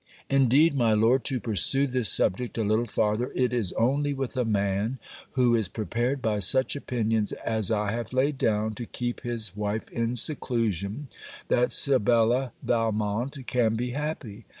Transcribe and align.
'Indeed, 0.31 0.73
my 0.73 0.93
Lord, 0.95 1.23
to 1.25 1.39
pursue 1.39 1.85
this 1.85 2.11
subject 2.11 2.57
a 2.57 2.63
little 2.63 2.87
farther, 2.87 3.31
it 3.35 3.53
is 3.53 3.71
only 3.73 4.15
with 4.15 4.35
a 4.35 4.43
man 4.43 4.97
who 5.33 5.53
is 5.53 5.67
prepared 5.67 6.23
by 6.23 6.39
such 6.39 6.75
opinions 6.75 7.33
as 7.33 7.71
I 7.71 7.91
have 7.91 8.11
laid 8.11 8.39
down 8.39 8.73
to 8.81 8.87
keep 8.87 9.21
his 9.21 9.55
wife 9.55 9.87
in 9.91 10.15
seclusion, 10.15 11.07
that 11.49 11.71
Sibella 11.71 12.51
Valmont 12.63 13.45
can 13.45 13.75
be 13.75 13.91
happy. 13.91 14.45